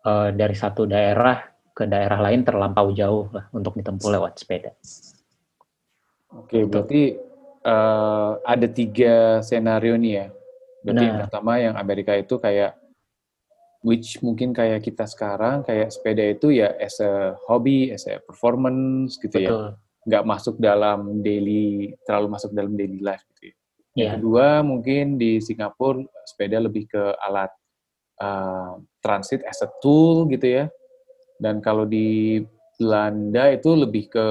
[0.05, 1.41] e, dari satu daerah
[1.73, 4.75] ke daerah lain terlampau jauh lah untuk ditempuh lewat sepeda.
[6.29, 7.17] Oke, berarti
[7.65, 10.27] uh, ada tiga senario nih ya.
[10.83, 11.09] Berarti nah.
[11.09, 12.75] yang pertama yang Amerika itu kayak
[13.79, 19.15] which mungkin kayak kita sekarang kayak sepeda itu ya as a hobby, as a performance
[19.19, 19.49] gitu ya.
[19.51, 19.65] Betul.
[19.67, 19.71] ya.
[20.09, 23.55] Nggak masuk dalam daily terlalu masuk dalam daily life gitu ya.
[23.95, 24.13] Yang yeah.
[24.15, 27.51] kedua mungkin di Singapura sepeda lebih ke alat
[28.23, 30.65] uh, transit as a tool gitu ya.
[31.39, 32.39] Dan kalau di
[32.79, 34.27] Belanda itu lebih ke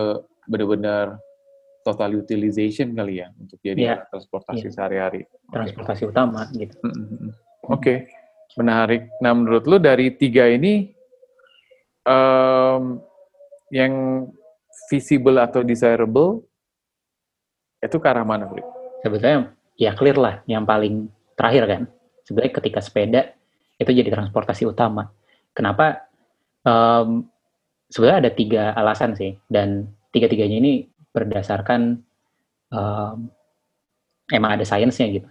[0.49, 1.21] benar-benar
[1.89, 3.99] total utilization kali ya untuk jadi yeah.
[4.13, 4.75] transportasi yeah.
[4.77, 5.21] sehari-hari.
[5.49, 6.13] Transportasi okay.
[6.13, 6.77] utama gitu.
[6.85, 7.31] Mm -hmm.
[7.69, 7.99] Oke, okay.
[8.61, 9.09] menarik.
[9.25, 10.93] Nah menurut lu dari tiga ini
[12.05, 13.01] um,
[13.73, 14.25] yang
[14.93, 16.45] visible atau desirable
[17.81, 18.67] itu ke arah mana, Frik?
[19.05, 21.83] Sebetulnya ya clear lah yang paling terakhir kan.
[22.27, 23.23] Sebenarnya ketika sepeda
[23.79, 25.09] itu jadi transportasi utama.
[25.55, 26.05] Kenapa?
[26.67, 27.25] Um,
[27.89, 30.91] sebenarnya ada tiga alasan sih dan tiga-tiganya ini
[31.25, 32.03] berdasarkan
[32.71, 33.17] um,
[34.31, 35.29] emang ada sainsnya gitu.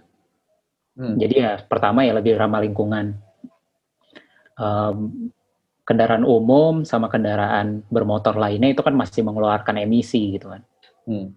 [0.98, 1.14] Hmm.
[1.14, 3.14] Jadi ya pertama ya lebih ramah lingkungan.
[4.58, 5.30] Um,
[5.86, 10.62] kendaraan umum sama kendaraan bermotor lainnya itu kan masih mengeluarkan emisi gitu kan.
[11.08, 11.32] Hmm.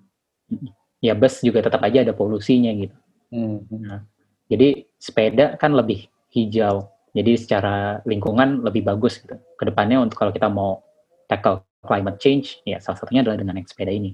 [0.99, 2.97] Ya bus juga tetap aja ada polusinya gitu.
[3.31, 3.63] Hmm.
[3.71, 4.03] Nah,
[4.51, 6.91] jadi sepeda kan lebih hijau.
[7.15, 9.39] Jadi secara lingkungan lebih bagus gitu.
[9.55, 10.83] Ke depannya untuk kalau kita mau
[11.31, 14.13] tackle climate change, ya salah satunya adalah dengan naik sepeda ini.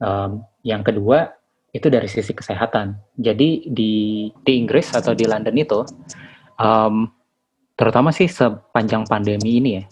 [0.00, 1.32] Um, yang kedua
[1.74, 2.96] itu dari sisi kesehatan.
[3.20, 3.92] Jadi di
[4.32, 5.84] di Inggris atau di London itu,
[6.56, 7.10] um,
[7.76, 9.84] terutama sih sepanjang pandemi ini ya,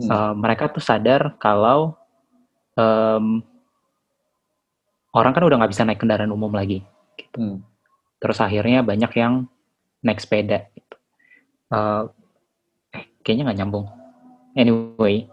[0.00, 0.08] hmm.
[0.08, 1.98] um, mereka tuh sadar kalau
[2.80, 3.44] um,
[5.12, 6.80] orang kan udah nggak bisa naik kendaraan umum lagi.
[7.20, 7.36] Gitu.
[7.36, 7.60] Hmm.
[8.16, 9.44] Terus akhirnya banyak yang
[10.00, 10.68] naik sepeda.
[10.72, 10.96] Gitu.
[11.68, 12.08] Uh,
[12.96, 13.86] eh, kayaknya nggak nyambung.
[14.56, 15.28] Anyway,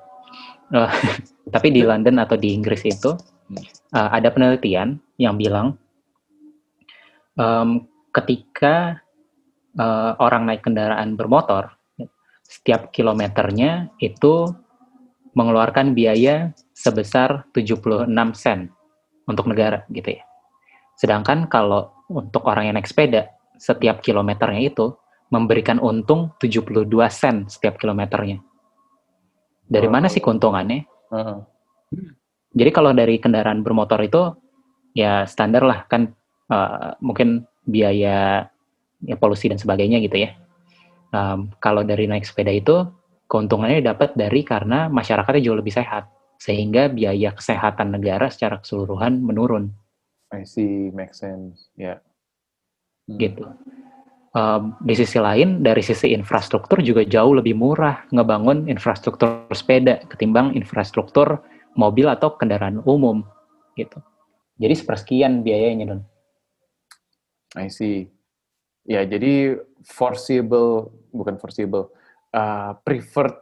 [0.74, 0.90] Uh,
[1.54, 3.14] tapi di London atau di Inggris itu
[3.94, 5.78] uh, ada penelitian yang bilang
[7.38, 9.02] um, ketika
[9.78, 11.74] uh, orang naik kendaraan bermotor,
[12.46, 14.50] setiap kilometernya itu
[15.34, 18.06] mengeluarkan biaya sebesar 76
[18.38, 18.70] sen
[19.26, 20.24] untuk negara gitu ya.
[20.98, 24.94] Sedangkan kalau untuk orang yang naik sepeda, setiap kilometernya itu
[25.34, 28.38] memberikan untung 72 sen setiap kilometernya.
[29.68, 30.86] Dari mana sih keuntungannya?
[31.10, 31.40] Uh-huh.
[32.54, 34.34] Jadi kalau dari kendaraan bermotor itu
[34.94, 36.14] ya standar lah kan
[36.54, 38.46] uh, mungkin biaya
[39.04, 40.38] ya polusi dan sebagainya gitu ya.
[41.14, 42.86] Um, kalau dari naik sepeda itu
[43.30, 46.10] keuntungannya dapat dari karena masyarakatnya jauh lebih sehat
[46.42, 49.74] sehingga biaya kesehatan negara secara keseluruhan menurun.
[50.34, 51.98] I see, make sense, ya.
[51.98, 52.00] Yeah.
[53.06, 53.18] Hmm.
[53.22, 53.46] Gitu
[54.34, 60.58] um, di sisi lain dari sisi infrastruktur juga jauh lebih murah ngebangun infrastruktur sepeda ketimbang
[60.58, 61.42] infrastruktur
[61.78, 63.26] mobil atau kendaraan umum
[63.78, 63.98] gitu.
[64.62, 66.02] Jadi sepersekian biayanya don.
[67.58, 68.10] I see.
[68.84, 71.94] Ya jadi foreseeable bukan foreseeable
[72.36, 73.38] uh, preferred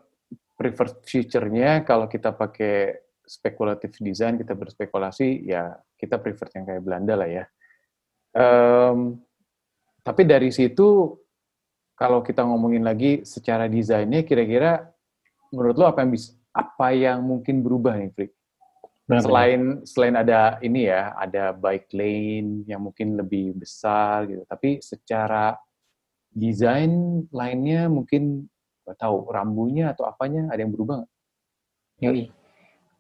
[0.56, 7.14] preferred future-nya kalau kita pakai spekulatif design kita berspekulasi ya kita prefer yang kayak Belanda
[7.18, 7.46] lah ya.
[8.32, 9.20] Um,
[10.12, 11.16] tapi dari situ
[11.96, 14.92] kalau kita ngomongin lagi secara desainnya kira-kira
[15.56, 18.32] menurut lo apa yang bisa apa yang mungkin berubah nih Frik?
[19.08, 24.44] Selain selain ada ini ya, ada bike lane yang mungkin lebih besar gitu.
[24.44, 25.56] Tapi secara
[26.28, 28.52] desain lainnya mungkin
[28.84, 31.12] nggak tahu rambunya atau apanya ada yang berubah nggak?
[32.04, 32.24] Yoi.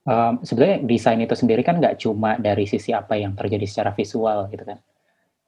[0.07, 4.47] Um, sebenarnya desain itu sendiri kan nggak cuma dari sisi apa yang terjadi secara visual
[4.47, 4.79] gitu kan.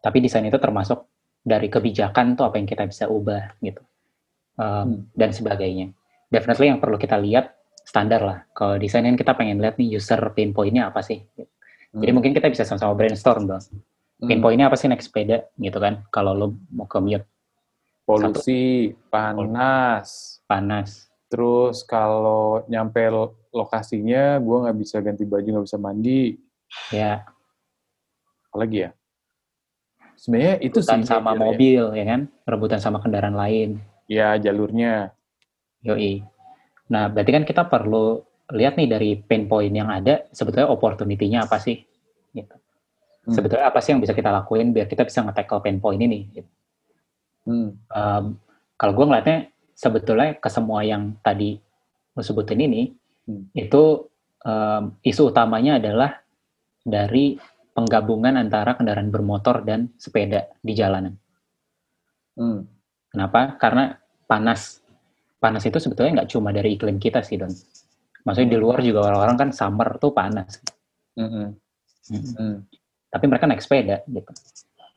[0.04, 1.12] Tapi desain itu termasuk
[1.43, 3.84] dari kebijakan tuh apa yang kita bisa ubah gitu
[4.58, 4.99] um, hmm.
[5.13, 5.91] dan sebagainya.
[6.32, 7.53] Definitely yang perlu kita lihat
[7.84, 8.39] standar lah.
[8.56, 11.21] Kalau desain kan kita pengen lihat nih user pain point-nya apa sih.
[11.21, 12.01] Hmm.
[12.01, 13.62] Jadi mungkin kita bisa sama-sama brainstorm dong.
[13.62, 14.25] Hmm.
[14.25, 16.08] Pain point-nya apa sih naik sepeda gitu kan?
[16.10, 17.27] Kalau lo mau commute.
[18.03, 20.08] Polusi, Satu, panas.
[20.43, 21.08] Panas.
[21.32, 22.99] Terus kalau nyampe
[23.56, 26.36] lokasinya, gue nggak bisa ganti baju, nggak bisa mandi.
[26.91, 27.23] Ya.
[28.51, 28.91] Apalagi ya?
[30.23, 31.99] Sebenarnya itu sih sama mobil ya.
[31.99, 33.83] ya kan, rebutan sama kendaraan lain.
[34.07, 35.12] Ya, jalurnya.
[35.83, 36.23] Yoi.
[36.88, 38.23] Nah, berarti kan kita perlu
[38.55, 41.83] lihat nih dari pain point yang ada, sebetulnya opportunity-nya apa sih?
[42.31, 42.55] Gitu.
[43.27, 43.36] Hmm.
[43.36, 46.31] Sebetulnya apa sih yang bisa kita lakuin biar kita bisa nge-tackle pain point ini?
[46.31, 46.51] Gitu.
[47.43, 47.75] Hmm.
[47.91, 48.39] Um,
[48.79, 51.59] kalau gue ngeliatnya, sebetulnya ke semua yang tadi
[52.15, 52.95] lo sebutin ini,
[53.27, 53.51] hmm.
[53.59, 54.07] itu
[54.47, 56.23] um, isu utamanya adalah
[56.79, 57.36] dari
[57.73, 61.17] penggabungan antara kendaraan bermotor dan sepeda di jalanan.
[62.38, 62.65] Hmm.
[63.09, 63.57] Kenapa?
[63.57, 63.93] Karena
[64.25, 64.81] panas.
[65.38, 67.51] Panas itu sebetulnya nggak cuma dari iklim kita sih, Don.
[68.23, 70.63] Maksudnya di luar juga orang-orang kan summer tuh panas.
[71.19, 71.47] Mm -hmm.
[72.09, 72.53] Mm -hmm.
[73.12, 74.31] Tapi mereka naik sepeda gitu.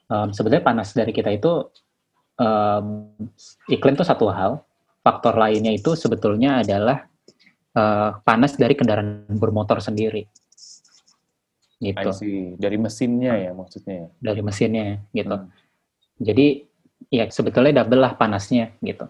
[0.06, 1.66] Um, sebenarnya panas dari kita itu
[2.38, 3.10] um,
[3.66, 4.62] iklim tuh satu hal.
[5.02, 7.06] Faktor lainnya itu sebetulnya adalah
[7.74, 10.26] uh, panas dari kendaraan bermotor sendiri.
[11.76, 12.08] Gitu.
[12.56, 13.94] Dari mesinnya ya maksudnya.
[13.94, 14.08] Ya?
[14.32, 15.36] Dari mesinnya gitu.
[15.36, 15.52] Hmm.
[16.16, 16.64] Jadi
[17.12, 19.06] ya sebetulnya double lah panasnya gitu.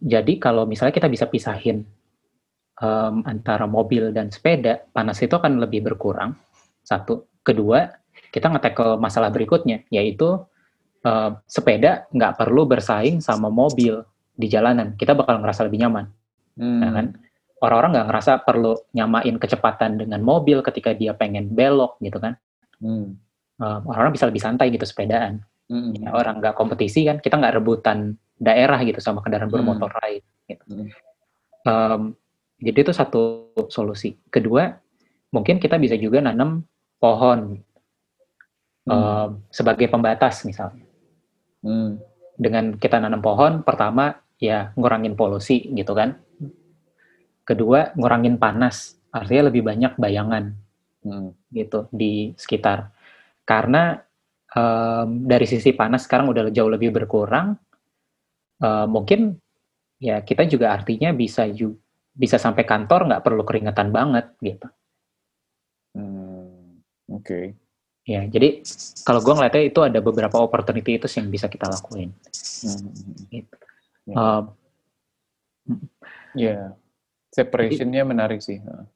[0.00, 1.84] Jadi kalau misalnya kita bisa pisahin
[2.80, 6.36] um, antara mobil dan sepeda, panas itu akan lebih berkurang.
[6.84, 7.28] Satu.
[7.40, 7.88] Kedua,
[8.28, 10.44] kita ngetek ke masalah berikutnya, yaitu
[11.04, 14.04] uh, sepeda nggak perlu bersaing sama mobil
[14.36, 14.96] di jalanan.
[14.96, 16.04] Kita bakal ngerasa lebih nyaman.
[16.60, 16.80] Hmm.
[16.80, 17.06] Nah, kan?
[17.60, 22.40] Orang-orang nggak ngerasa perlu nyamain kecepatan dengan mobil ketika dia pengen belok gitu kan.
[22.80, 23.20] Hmm.
[23.60, 25.44] Uh, orang-orang bisa lebih santai gitu sepedaan.
[25.68, 25.92] Hmm.
[25.92, 30.00] Ya, orang nggak kompetisi kan, kita nggak rebutan daerah gitu sama kendaraan bermotor hmm.
[30.00, 30.22] lain.
[30.48, 30.64] Gitu.
[30.66, 30.88] Hmm.
[31.68, 32.02] Um,
[32.64, 34.16] jadi itu satu solusi.
[34.32, 34.72] Kedua,
[35.28, 36.64] mungkin kita bisa juga nanam
[36.96, 37.60] pohon
[38.88, 38.90] hmm.
[38.90, 40.88] uh, sebagai pembatas misalnya.
[41.60, 42.00] Hmm.
[42.40, 46.16] Dengan kita nanam pohon, pertama ya ngurangin polusi gitu kan.
[47.44, 48.98] Kedua, ngurangin panas.
[49.10, 50.54] Artinya lebih banyak bayangan
[51.02, 51.30] hmm.
[51.50, 52.94] gitu di sekitar.
[53.42, 53.98] Karena
[54.54, 57.58] um, dari sisi panas sekarang udah jauh lebih berkurang.
[58.60, 59.40] Uh, mungkin
[59.96, 64.68] ya kita juga artinya bisa juga bisa sampai kantor nggak perlu keringetan banget gitu.
[65.96, 67.24] Hmm, Oke.
[67.24, 67.44] Okay.
[68.08, 68.64] Ya, jadi
[69.06, 72.10] kalau gue ngeliatnya itu ada beberapa opportunity itu yang bisa kita lakuin.
[72.10, 72.90] Hmm.
[73.30, 73.56] Gitu.
[74.08, 74.16] Ya, yeah.
[74.18, 74.44] Um,
[76.34, 76.66] yeah.
[77.30, 78.58] Separationnya menarik sih.
[78.60, 78.86] Uh.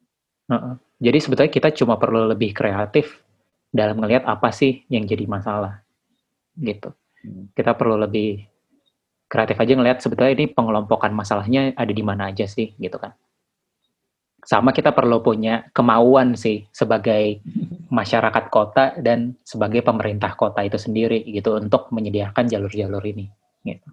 [0.51, 3.25] Uh, jadi sebetulnya kita cuma perlu lebih kreatif
[3.73, 5.81] dalam ngelihat apa sih yang jadi masalah,
[6.61, 6.93] gitu.
[7.25, 7.49] Hmm.
[7.57, 8.45] Kita perlu lebih
[9.25, 13.17] kreatif aja ngelihat sebetulnya ini pengelompokan masalahnya ada di mana aja sih gitu kan.
[14.45, 17.41] Sama kita perlu punya kemauan sih sebagai
[17.99, 23.33] masyarakat kota dan sebagai pemerintah kota itu sendiri gitu untuk menyediakan jalur-jalur ini.
[23.65, 23.89] Gitu.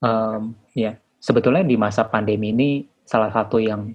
[0.00, 2.70] Um, ya sebetulnya di masa pandemi ini
[3.04, 3.92] salah satu yang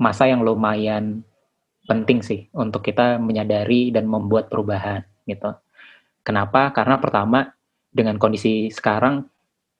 [0.00, 1.22] masa yang lumayan
[1.84, 5.52] penting sih untuk kita menyadari dan membuat perubahan gitu.
[6.24, 6.72] Kenapa?
[6.72, 7.52] Karena pertama
[7.92, 9.28] dengan kondisi sekarang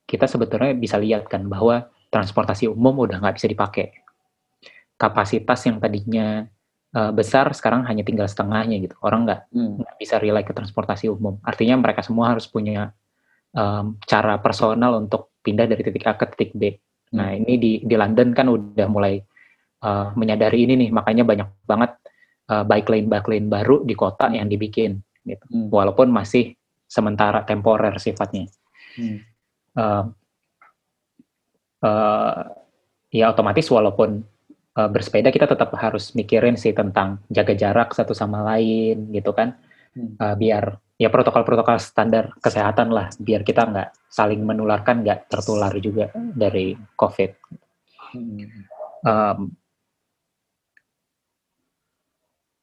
[0.05, 3.91] kita sebetulnya bisa lihat kan bahwa transportasi umum udah nggak bisa dipakai.
[5.01, 6.45] Kapasitas yang tadinya
[6.93, 8.95] uh, besar sekarang hanya tinggal setengahnya gitu.
[9.01, 9.97] Orang nggak hmm.
[9.97, 11.41] bisa rely ke transportasi umum.
[11.41, 12.93] Artinya mereka semua harus punya
[13.55, 16.75] um, cara personal untuk pindah dari titik A ke titik B.
[17.15, 17.41] Nah hmm.
[17.47, 19.23] ini di di London kan udah mulai
[19.87, 21.91] uh, menyadari ini nih, makanya banyak banget
[22.51, 24.99] uh, bike lane bike lane baru di kota yang dibikin.
[25.25, 25.45] Gitu.
[25.49, 25.73] Hmm.
[25.73, 26.53] Walaupun masih
[26.85, 28.51] sementara temporer sifatnya.
[28.95, 29.19] Hmm.
[29.75, 30.05] Uh,
[31.83, 32.47] uh,
[33.11, 34.23] ya otomatis walaupun
[34.79, 39.59] uh, bersepeda kita tetap harus mikirin sih tentang jaga jarak satu sama lain gitu kan,
[39.99, 40.19] hmm.
[40.19, 46.15] uh, biar ya protokol-protokol standar kesehatan lah, biar kita nggak saling menularkan, nggak tertular juga
[46.15, 47.31] dari COVID.
[49.05, 49.53] Um,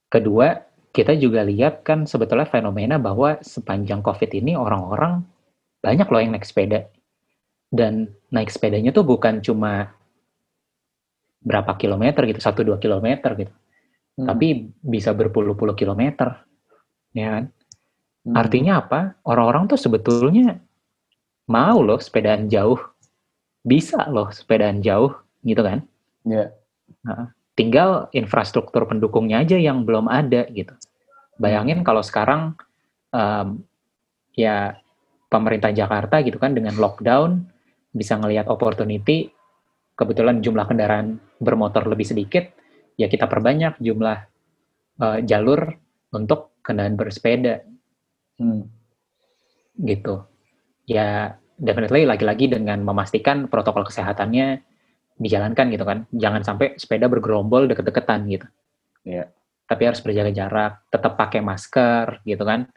[0.08, 5.24] kedua kita juga lihat kan sebetulnya fenomena bahwa sepanjang COVID ini orang-orang
[5.80, 6.88] banyak loh yang naik sepeda.
[7.72, 9.96] Dan naik sepedanya tuh bukan cuma
[11.40, 13.54] berapa kilometer gitu, satu dua kilometer gitu.
[14.20, 14.28] Hmm.
[14.28, 16.44] Tapi bisa berpuluh-puluh kilometer.
[17.16, 17.44] Ya kan?
[18.22, 18.36] Hmm.
[18.38, 19.18] Artinya apa?
[19.26, 20.62] Orang-orang tuh sebetulnya
[21.50, 22.78] mau loh sepedaan jauh.
[23.62, 25.86] Bisa loh sepedaan jauh gitu kan.
[26.26, 26.50] Iya.
[26.50, 26.50] Yeah.
[27.02, 30.74] Nah, tinggal infrastruktur pendukungnya aja yang belum ada gitu.
[31.42, 32.54] Bayangin kalau sekarang
[33.10, 33.66] um,
[34.38, 34.78] ya
[35.32, 37.48] pemerintah Jakarta gitu kan dengan lockdown
[37.92, 39.32] bisa ngelihat opportunity,
[40.00, 42.48] kebetulan jumlah kendaraan bermotor lebih sedikit,
[42.96, 44.18] ya kita perbanyak jumlah
[45.04, 45.76] uh, jalur
[46.16, 47.64] untuk kendaraan bersepeda.
[48.42, 48.66] Hmm.
[49.78, 50.26] Gitu.
[50.90, 54.66] Ya definitely lagi-lagi dengan memastikan protokol kesehatannya
[55.22, 56.10] dijalankan gitu kan.
[56.10, 58.48] Jangan sampai sepeda bergerombol deket-deketan gitu.
[59.06, 59.26] Iya.
[59.26, 59.28] Yeah.
[59.70, 62.68] Tapi harus berjaga jarak, tetap pakai masker gitu kan.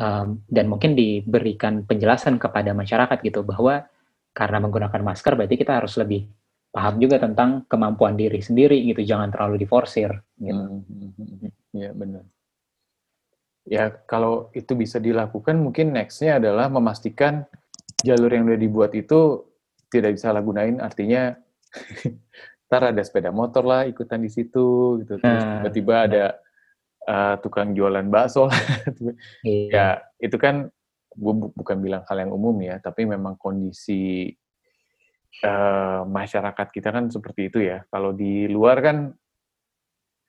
[0.00, 3.84] Um, dan mungkin diberikan penjelasan kepada masyarakat gitu bahwa
[4.32, 6.24] karena menggunakan masker berarti kita harus lebih
[6.70, 10.08] paham juga tentang kemampuan diri sendiri gitu, jangan terlalu diforsir
[10.38, 10.54] gitu.
[10.54, 12.24] Hmm, hmm, hmm, iya benar.
[13.68, 17.44] Ya kalau itu bisa dilakukan mungkin nextnya adalah memastikan
[18.00, 19.44] jalur yang sudah dibuat itu
[19.92, 21.36] tidak disalahgunain artinya
[22.70, 26.02] ntar ada sepeda motor lah ikutan di situ gitu terus nah, tiba-tiba nah.
[26.06, 26.24] ada
[27.04, 28.48] uh, tukang jualan bakso
[29.44, 29.68] iya.
[29.68, 29.86] ya
[30.22, 30.70] itu kan
[31.10, 34.32] gue bu bukan bilang hal yang umum ya tapi memang kondisi
[35.44, 37.84] uh, masyarakat kita kan seperti itu ya.
[37.88, 38.96] Kalau di luar kan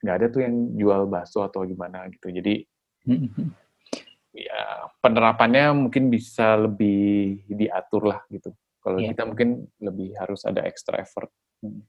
[0.02, 2.30] nggak ada tuh yang jual bakso atau gimana gitu.
[2.30, 2.64] Jadi.
[4.32, 8.54] Ya penerapannya mungkin bisa lebih diatur lah gitu.
[8.82, 9.14] Kalau yeah.
[9.14, 11.30] kita mungkin lebih harus ada extra effort.
[11.62, 11.86] Hmm.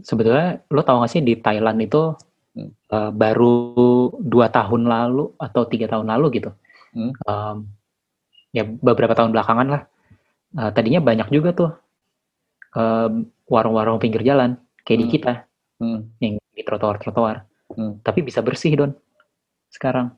[0.00, 2.12] Sebetulnya lo tau gak sih di Thailand itu
[2.56, 2.70] hmm.
[2.92, 3.56] uh, baru
[4.20, 6.50] dua tahun lalu atau tiga tahun lalu gitu.
[6.92, 7.12] Hmm.
[7.24, 7.56] Um,
[8.52, 9.82] ya beberapa tahun belakangan lah.
[10.50, 11.70] Uh, tadinya banyak juga tuh
[12.74, 15.04] um, warung-warung pinggir jalan kayak hmm.
[15.06, 15.32] di kita
[15.80, 16.00] hmm.
[16.20, 17.46] yang di trotoar-trotoar.
[17.72, 18.02] Hmm.
[18.04, 18.92] Tapi bisa bersih don
[19.70, 20.12] sekarang.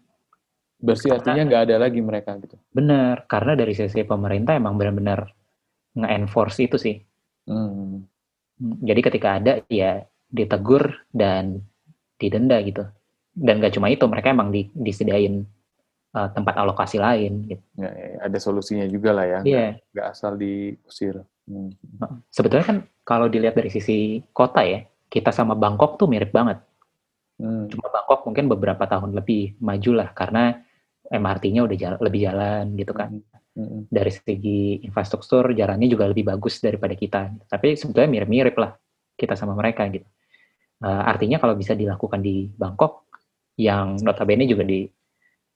[0.83, 2.59] Bersih artinya nggak ada lagi mereka gitu.
[2.75, 5.31] Bener, karena dari sisi pemerintah emang benar-benar
[5.95, 6.97] nge-enforce itu sih.
[7.47, 8.03] Hmm.
[8.83, 11.63] Jadi ketika ada ya ditegur dan
[12.19, 12.83] didenda gitu.
[13.33, 15.47] Dan gak cuma itu, mereka emang di, disediain
[16.13, 17.65] uh, tempat alokasi lain gitu.
[17.81, 19.41] Ya, ya, ya, ada solusinya juga lah ya.
[19.47, 19.71] Yeah.
[19.97, 21.25] Gak, asal diusir.
[21.49, 21.73] Hmm.
[22.29, 26.61] Sebetulnya kan kalau dilihat dari sisi kota ya, kita sama Bangkok tuh mirip banget.
[27.41, 27.69] Hmm.
[27.69, 30.61] Cuma Bangkok mungkin beberapa tahun lebih maju lah karena
[31.13, 33.11] MRT-nya udah jalan, lebih jalan gitu kan.
[33.53, 33.85] Hmm.
[33.89, 37.33] Dari segi infrastruktur jalannya juga lebih bagus daripada kita.
[37.49, 38.73] Tapi sebetulnya mirip-mirip lah
[39.17, 40.09] kita sama mereka gitu.
[40.83, 43.07] Uh, artinya kalau bisa dilakukan di Bangkok,
[43.61, 44.89] yang notabene juga di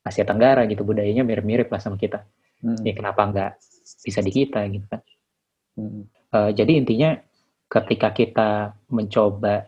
[0.07, 2.23] Asia Tenggara gitu budayanya mirip-mirip lah sama kita.
[2.63, 2.79] Hmm.
[2.85, 3.53] Ya kenapa nggak
[4.05, 5.01] bisa di kita gitu kan?
[5.75, 6.03] Hmm.
[6.31, 7.17] Uh, jadi intinya
[7.67, 8.51] ketika kita
[8.93, 9.67] mencoba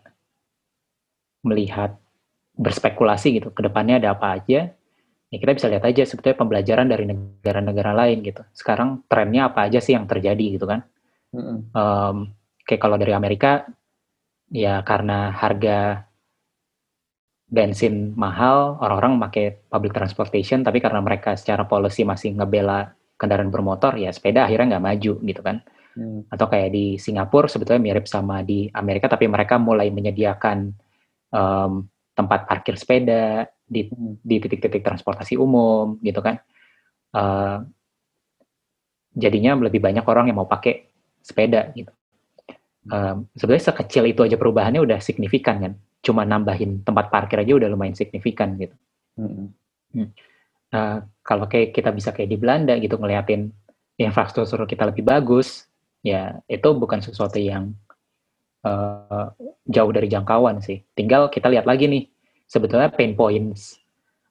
[1.43, 1.97] melihat
[2.59, 4.75] berspekulasi gitu, ke depannya ada apa aja,
[5.31, 8.43] ya kita bisa lihat aja sebetulnya pembelajaran dari negara-negara lain gitu.
[8.51, 10.83] Sekarang trennya apa aja sih yang terjadi gitu kan?
[11.31, 11.57] Mm-hmm.
[11.77, 12.17] Um,
[12.67, 13.69] kayak kalau dari Amerika,
[14.51, 16.09] ya karena harga
[17.49, 23.97] bensin mahal, orang-orang pakai public transportation, tapi karena mereka secara policy masih ngebela kendaraan bermotor,
[23.97, 25.65] ya sepeda akhirnya nggak maju gitu kan.
[25.97, 26.29] Hmm.
[26.29, 30.88] Atau kayak di Singapura sebetulnya mirip sama di Amerika, tapi mereka mulai menyediakan
[31.33, 33.87] um, tempat parkir sepeda, di
[34.25, 36.41] di titik-titik transportasi umum gitu kan.
[37.13, 37.65] Uh,
[39.13, 40.89] jadinya lebih banyak orang yang mau pakai
[41.21, 41.93] sepeda gitu.
[42.89, 45.73] Uh, sebenarnya sekecil itu aja perubahannya udah signifikan kan.
[46.01, 48.75] Cuma nambahin tempat parkir aja udah lumayan signifikan gitu.
[49.19, 49.51] Hmm.
[50.71, 53.51] uh, kalau kayak kita bisa kayak di Belanda gitu ngeliatin
[53.99, 55.67] infrastruktur kita lebih bagus
[56.07, 57.75] ya itu bukan sesuatu yang
[58.65, 59.31] uh,
[59.69, 60.83] jauh dari jangkauan sih.
[60.97, 62.05] Tinggal kita lihat lagi nih
[62.49, 63.79] sebetulnya pain points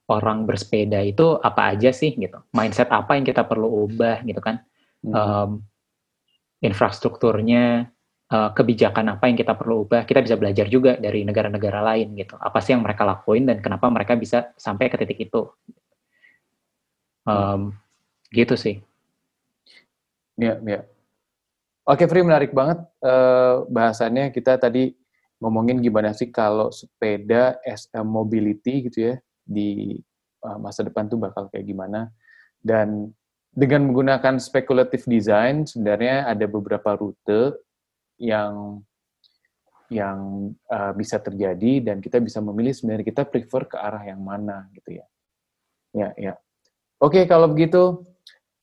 [0.08, 2.40] orang bersepeda itu apa aja sih gitu.
[2.52, 4.64] Mindset apa yang kita perlu ubah gitu kan.
[4.98, 5.14] Hmm.
[5.14, 5.50] um,
[6.58, 7.86] infrastrukturnya
[8.34, 12.34] uh, kebijakan apa yang kita perlu ubah kita bisa belajar juga dari negara-negara lain gitu.
[12.34, 15.46] Apa sih yang mereka lakuin dan kenapa mereka bisa sampai ke titik itu.
[17.28, 17.76] Um,
[18.34, 18.80] gitu sih.
[20.34, 20.82] Ya ya
[21.88, 24.28] oke Free menarik banget uh, bahasannya.
[24.30, 24.92] Kita tadi
[25.40, 29.96] ngomongin gimana sih kalau sepeda a mobility gitu ya di
[30.44, 32.12] uh, masa depan tuh bakal kayak gimana.
[32.60, 33.10] Dan
[33.48, 37.56] dengan menggunakan speculative design sebenarnya ada beberapa rute
[38.20, 38.84] yang
[39.88, 44.68] yang uh, bisa terjadi dan kita bisa memilih sebenarnya kita prefer ke arah yang mana
[44.76, 45.06] gitu ya.
[45.96, 46.34] Ya ya.
[47.00, 48.04] Oke kalau begitu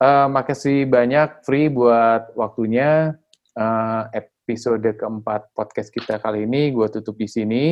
[0.01, 3.15] uh, makasih banyak Free buat waktunya
[3.55, 7.65] uh, episode keempat podcast kita kali ini gue tutup di sini.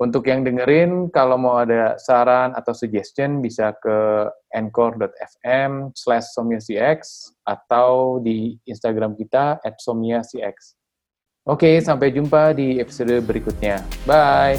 [0.00, 6.24] Untuk yang dengerin, kalau mau ada saran atau suggestion bisa ke anchor.fm slash
[7.44, 10.72] atau di Instagram kita at somyacx.
[11.44, 13.84] Oke, sampai jumpa di episode berikutnya.
[14.08, 14.56] Bye!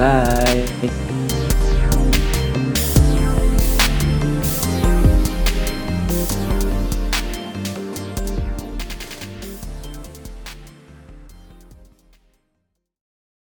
[0.00, 1.17] Bye!